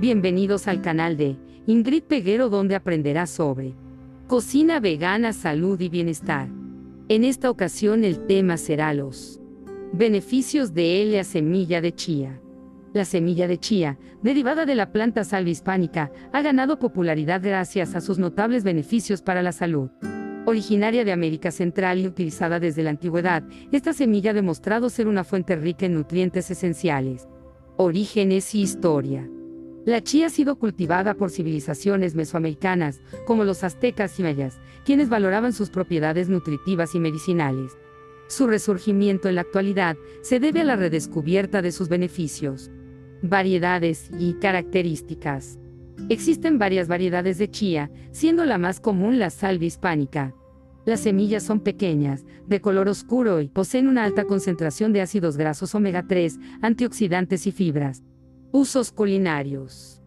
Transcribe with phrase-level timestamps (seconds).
[0.00, 1.36] Bienvenidos al canal de
[1.66, 3.74] Ingrid Peguero donde aprenderás sobre
[4.28, 6.48] cocina vegana, salud y bienestar.
[7.08, 9.40] En esta ocasión el tema será los
[9.92, 12.40] beneficios de la semilla de chía.
[12.92, 18.00] La semilla de chía, derivada de la planta salvia hispánica, ha ganado popularidad gracias a
[18.00, 19.90] sus notables beneficios para la salud.
[20.46, 25.24] Originaria de América Central y utilizada desde la antigüedad, esta semilla ha demostrado ser una
[25.24, 27.26] fuente rica en nutrientes esenciales.
[27.76, 29.28] Orígenes y historia.
[29.88, 35.54] La chía ha sido cultivada por civilizaciones mesoamericanas, como los aztecas y mayas, quienes valoraban
[35.54, 37.72] sus propiedades nutritivas y medicinales.
[38.26, 42.70] Su resurgimiento en la actualidad se debe a la redescubierta de sus beneficios,
[43.22, 45.58] variedades y características.
[46.10, 50.34] Existen varias variedades de chía, siendo la más común la salvia hispánica.
[50.84, 55.74] Las semillas son pequeñas, de color oscuro y poseen una alta concentración de ácidos grasos
[55.74, 58.02] omega 3, antioxidantes y fibras.
[58.50, 60.00] Usos culinarios.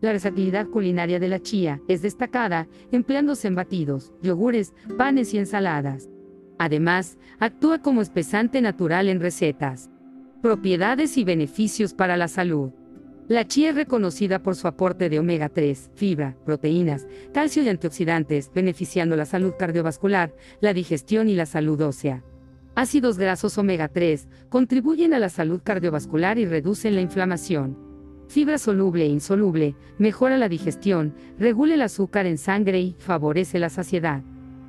[0.00, 6.10] La versatilidad culinaria de la chía es destacada, empleándose en batidos, yogures, panes y ensaladas.
[6.58, 9.90] Además, actúa como espesante natural en recetas.
[10.42, 12.72] Propiedades y beneficios para la salud.
[13.28, 18.50] La chía es reconocida por su aporte de omega 3, fibra, proteínas, calcio y antioxidantes,
[18.52, 22.24] beneficiando la salud cardiovascular, la digestión y la salud ósea.
[22.74, 27.83] Ácidos grasos omega 3 contribuyen a la salud cardiovascular y reducen la inflamación.
[28.28, 33.68] Fibra soluble e insoluble, mejora la digestión, regula el azúcar en sangre y favorece la
[33.68, 34.22] saciedad.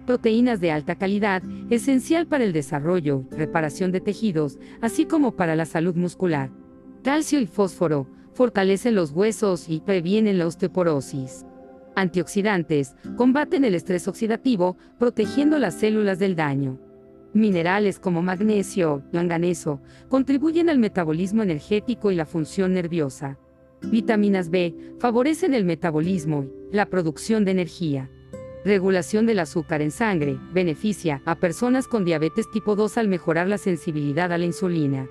[0.05, 5.65] Proteínas de alta calidad, esencial para el desarrollo, reparación de tejidos, así como para la
[5.65, 6.51] salud muscular.
[7.03, 11.45] Calcio y fósforo, fortalecen los huesos y previenen la osteoporosis.
[11.95, 16.77] Antioxidantes, combaten el estrés oxidativo, protegiendo las células del daño.
[17.33, 23.39] Minerales como magnesio, manganeso, contribuyen al metabolismo energético y la función nerviosa.
[23.81, 28.09] Vitaminas B favorecen el metabolismo y la producción de energía.
[28.65, 33.59] Regulación del azúcar en sangre beneficia a personas con diabetes tipo 2 al mejorar la
[33.59, 35.07] sensibilidad a la insulina.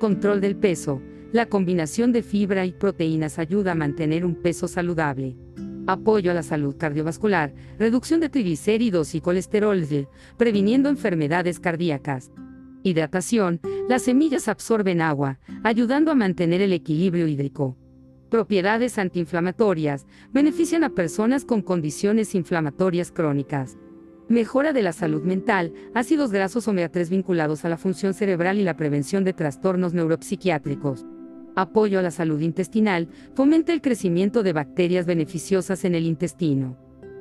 [0.00, 1.02] Control del peso.
[1.30, 5.36] La combinación de fibra y proteínas ayuda a mantener un peso saludable.
[5.86, 9.84] Apoyo a la salud cardiovascular, reducción de triglicéridos y colesterol,
[10.38, 12.30] previniendo enfermedades cardíacas.
[12.82, 13.60] Hidratación.
[13.88, 17.76] Las semillas absorben agua, ayudando a mantener el equilibrio hídrico.
[18.34, 20.08] Propiedades antiinflamatorias.
[20.32, 23.78] Benefician a personas con condiciones inflamatorias crónicas.
[24.28, 25.72] Mejora de la salud mental.
[25.94, 31.06] Ácidos grasos omega 3 vinculados a la función cerebral y la prevención de trastornos neuropsiquiátricos.
[31.54, 33.08] Apoyo a la salud intestinal.
[33.36, 36.76] Fomenta el crecimiento de bacterias beneficiosas en el intestino.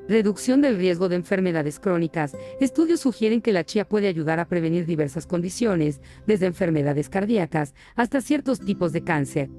[0.10, 2.36] Reducción del riesgo de enfermedades crónicas.
[2.60, 8.20] Estudios sugieren que la chía puede ayudar a prevenir diversas condiciones, desde enfermedades cardíacas hasta
[8.20, 9.52] ciertos tipos de cáncer.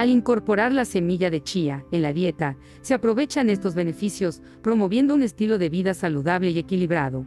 [0.00, 5.22] Al incorporar la semilla de chía en la dieta, se aprovechan estos beneficios, promoviendo un
[5.22, 7.26] estilo de vida saludable y equilibrado.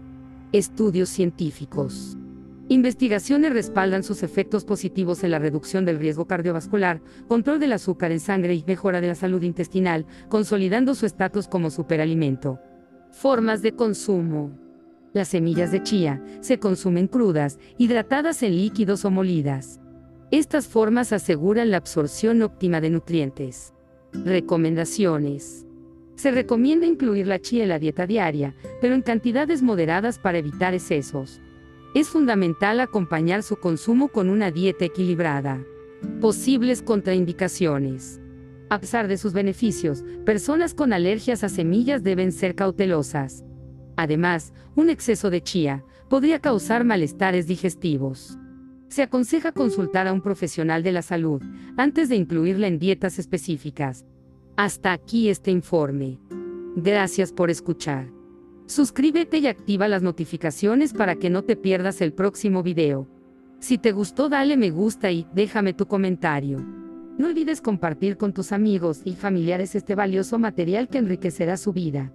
[0.54, 2.18] Estudios científicos.
[2.70, 8.20] Investigaciones respaldan sus efectos positivos en la reducción del riesgo cardiovascular, control del azúcar en
[8.20, 12.60] sangre y mejora de la salud intestinal, consolidando su estatus como superalimento.
[13.12, 14.50] Formas de consumo.
[15.14, 19.80] Las semillas de chía se consumen crudas, hidratadas en líquidos o molidas.
[20.34, 23.72] Estas formas aseguran la absorción óptima de nutrientes.
[24.14, 25.68] Recomendaciones.
[26.16, 30.74] Se recomienda incluir la chía en la dieta diaria, pero en cantidades moderadas para evitar
[30.74, 31.40] excesos.
[31.94, 35.64] Es fundamental acompañar su consumo con una dieta equilibrada.
[36.20, 38.20] Posibles contraindicaciones.
[38.72, 43.46] A pesar de sus beneficios, personas con alergias a semillas deben ser cautelosas.
[43.98, 48.40] Además, un exceso de chía podría causar malestares digestivos
[48.94, 51.42] se aconseja consultar a un profesional de la salud
[51.78, 54.06] antes de incluirla en dietas específicas.
[54.56, 56.20] Hasta aquí este informe.
[56.76, 58.12] Gracias por escuchar.
[58.68, 63.08] Suscríbete y activa las notificaciones para que no te pierdas el próximo video.
[63.60, 66.60] Si te gustó dale me gusta y déjame tu comentario.
[67.18, 72.14] No olvides compartir con tus amigos y familiares este valioso material que enriquecerá su vida.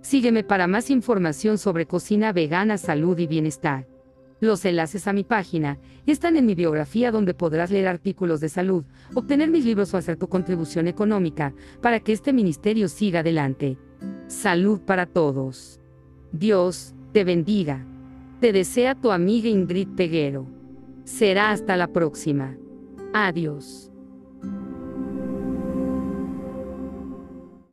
[0.00, 3.88] Sígueme para más información sobre cocina vegana, salud y bienestar.
[4.40, 8.84] Los enlaces a mi página están en mi biografía donde podrás leer artículos de salud,
[9.14, 11.52] obtener mis libros o hacer tu contribución económica
[11.82, 13.76] para que este ministerio siga adelante.
[14.26, 15.78] Salud para todos.
[16.32, 17.84] Dios te bendiga.
[18.40, 20.46] Te desea tu amiga Ingrid Peguero.
[21.04, 22.56] Será hasta la próxima.
[23.12, 23.89] Adiós.